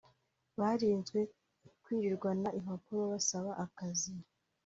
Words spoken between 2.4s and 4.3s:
impapuro basaba akazi